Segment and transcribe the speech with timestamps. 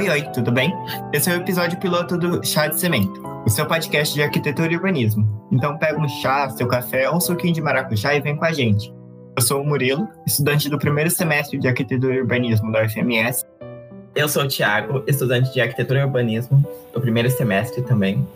[0.00, 0.72] Oi, oi, tudo bem?
[1.12, 4.76] Esse é o episódio piloto do Chá de Cimento, o seu podcast de arquitetura e
[4.76, 5.46] urbanismo.
[5.52, 8.50] Então pega um chá, seu café ou um suquinho de maracujá e vem com a
[8.50, 8.90] gente.
[9.36, 13.44] Eu sou o Murilo, estudante do primeiro semestre de arquitetura e urbanismo da UFMS.
[14.14, 18.26] Eu sou o Thiago, estudante de arquitetura e urbanismo do primeiro semestre também.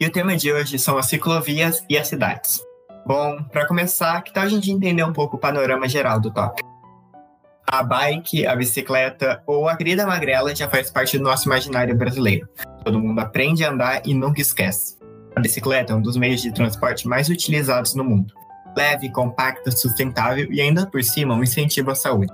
[0.00, 2.58] E o tema de hoje são as ciclovias e as cidades.
[3.06, 6.69] Bom, para começar, que tal a gente entender um pouco o panorama geral do tópico?
[7.72, 12.48] A bike, a bicicleta ou a querida magrela já faz parte do nosso imaginário brasileiro.
[12.84, 14.98] Todo mundo aprende a andar e nunca esquece.
[15.36, 18.34] A bicicleta é um dos meios de transporte mais utilizados no mundo.
[18.76, 22.32] Leve, compacta, sustentável e ainda por cima um incentivo à saúde.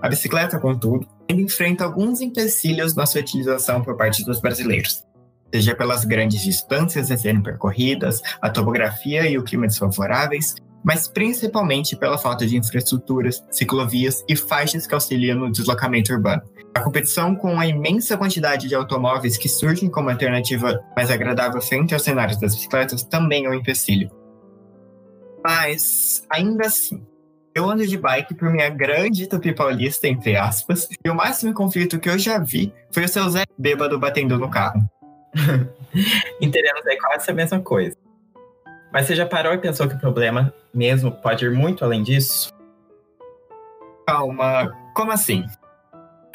[0.00, 5.04] A bicicleta, contudo, ainda enfrenta alguns empecilhos na sua utilização por parte dos brasileiros.
[5.52, 11.96] Seja pelas grandes distâncias a serem percorridas, a topografia e o clima desfavoráveis, mas principalmente
[11.96, 16.42] pela falta de infraestruturas, ciclovias e faixas que auxiliam no deslocamento urbano.
[16.74, 21.94] A competição com a imensa quantidade de automóveis que surgem como alternativa mais agradável frente
[21.94, 24.10] aos cenários das bicicletas também é um empecilho.
[25.42, 27.04] Mas, ainda assim,
[27.54, 31.98] eu ando de bike por minha grande tupi paulista, entre aspas, e o máximo conflito
[31.98, 34.80] que eu já vi foi o seu Zé bêbado batendo no carro.
[36.40, 37.96] Entendemos é quase a mesma coisa.
[38.92, 42.52] Mas você já parou e pensou que o problema mesmo pode ir muito além disso?
[44.06, 45.44] Calma, como assim?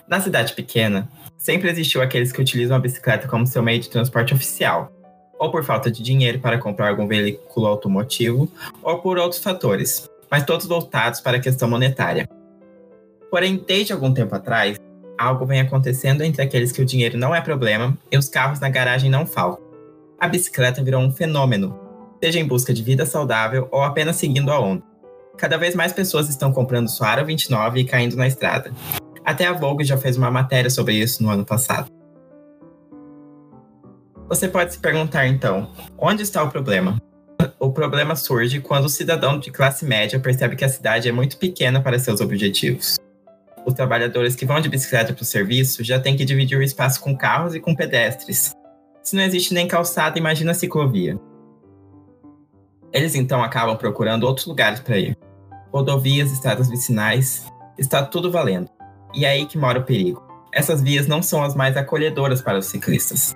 [0.07, 4.33] Na cidade pequena, sempre existiu aqueles que utilizam a bicicleta como seu meio de transporte
[4.33, 4.91] oficial,
[5.37, 8.49] ou por falta de dinheiro para comprar algum veículo automotivo,
[8.81, 12.29] ou por outros fatores, mas todos voltados para a questão monetária.
[13.29, 14.79] Porém, desde algum tempo atrás,
[15.17, 18.69] algo vem acontecendo entre aqueles que o dinheiro não é problema e os carros na
[18.69, 19.65] garagem não faltam.
[20.17, 21.84] A bicicleta virou um fenômeno
[22.23, 24.83] seja em busca de vida saudável ou apenas seguindo a onda.
[25.38, 28.72] Cada vez mais pessoas estão comprando sua Aro 29 e caindo na estrada.
[29.23, 31.89] Até a Vogue já fez uma matéria sobre isso no ano passado.
[34.28, 36.97] Você pode se perguntar então, onde está o problema?
[37.59, 41.38] O problema surge quando o cidadão de classe média percebe que a cidade é muito
[41.38, 42.95] pequena para seus objetivos.
[43.66, 47.01] Os trabalhadores que vão de bicicleta para o serviço já têm que dividir o espaço
[47.01, 48.53] com carros e com pedestres.
[49.03, 51.19] Se não existe nem calçada, imagina a ciclovia.
[52.95, 55.17] Eles então acabam procurando outros lugares para ir.
[55.69, 57.45] Rodovias, estradas vicinais,
[57.78, 58.69] está tudo valendo.
[59.13, 60.25] E é aí que mora o perigo.
[60.53, 63.35] Essas vias não são as mais acolhedoras para os ciclistas.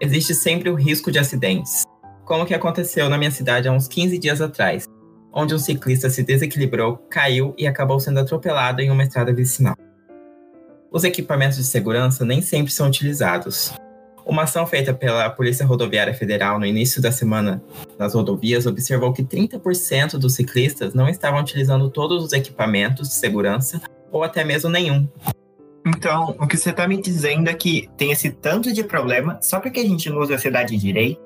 [0.00, 1.82] Existe sempre o risco de acidentes,
[2.24, 4.84] como o que aconteceu na minha cidade há uns 15 dias atrás,
[5.32, 9.74] onde um ciclista se desequilibrou, caiu e acabou sendo atropelado em uma estrada vicinal.
[10.92, 13.74] Os equipamentos de segurança nem sempre são utilizados,
[14.24, 17.62] uma ação feita pela Polícia Rodoviária Federal no início da semana
[17.98, 23.80] nas rodovias observou que 30% dos ciclistas não estavam utilizando todos os equipamentos de segurança
[24.10, 25.08] ou até mesmo nenhum.
[25.86, 29.58] Então, o que você está me dizendo é que tem esse tanto de problema só
[29.58, 31.20] porque a gente não usa a cidade direito?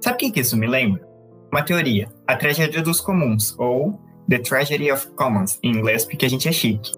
[0.00, 1.06] Sabe o que, que isso me lembra?
[1.52, 6.30] Uma teoria, a tragédia dos comuns, ou The Tragedy of Commons, em inglês porque a
[6.30, 6.92] gente é chique.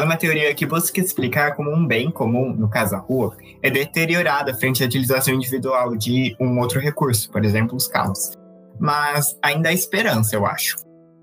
[0.00, 3.68] É uma teoria que busca explicar como um bem comum, no caso a rua, é
[3.68, 8.30] deteriorada frente à utilização individual de um outro recurso, por exemplo, os carros.
[8.78, 10.76] Mas ainda há esperança, eu acho.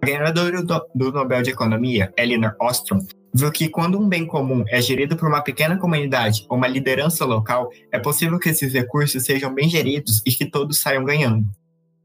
[0.04, 3.00] A ganhadora do, do Nobel de Economia, Elinor Ostrom,
[3.34, 7.24] viu que quando um bem comum é gerido por uma pequena comunidade ou uma liderança
[7.24, 11.48] local, é possível que esses recursos sejam bem geridos e que todos saiam ganhando.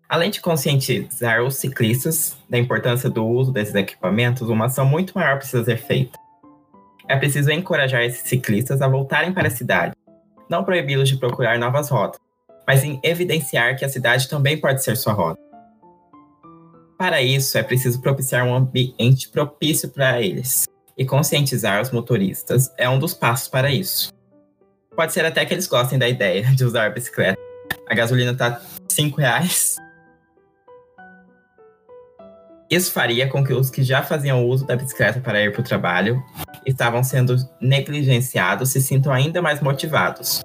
[0.09, 5.37] Além de conscientizar os ciclistas da importância do uso desses equipamentos, uma ação muito maior
[5.37, 6.17] precisa ser feita
[7.10, 9.97] é preciso encorajar esses ciclistas a voltarem para a cidade,
[10.48, 12.21] não proibi-los de procurar novas rotas,
[12.65, 15.41] mas em evidenciar que a cidade também pode ser sua rota.
[16.97, 20.66] Para isso, é preciso propiciar um ambiente propício para eles,
[20.97, 24.12] e conscientizar os motoristas é um dos passos para isso.
[24.94, 27.41] Pode ser até que eles gostem da ideia de usar a bicicleta.
[27.88, 29.77] A gasolina está 5 reais
[32.71, 35.65] isso faria com que os que já faziam uso da bicicleta para ir para o
[35.65, 36.22] trabalho
[36.66, 40.41] estavam sendo negligenciados se sintam ainda mais motivados.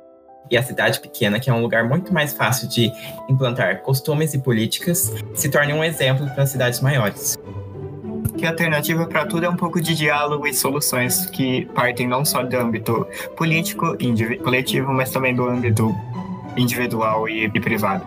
[0.50, 2.92] E a cidade pequena, que é um lugar muito mais fácil de
[3.28, 7.36] implantar costumes e políticas, se torne um exemplo para cidades maiores.
[8.38, 12.24] Que a alternativa para tudo é um pouco de diálogo e soluções que partem não
[12.24, 13.98] só do âmbito político,
[14.44, 15.96] coletivo, mas também do âmbito
[16.56, 18.06] individual e, e privado.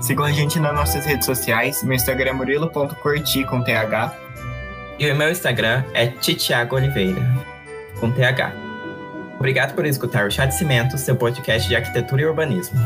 [0.00, 1.82] Sigam a gente nas nossas redes sociais.
[1.82, 4.23] Meu Instagram murilo.corti com TH.
[4.98, 7.20] E o meu Instagram é Titiago Oliveira,
[7.98, 8.52] com TH.
[9.36, 12.78] Obrigado por escutar o Chá de Cimento, seu podcast de arquitetura e urbanismo.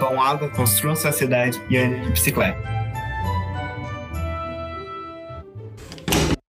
[0.00, 2.81] Bom água, construam sua cidade e ande de bicicleta.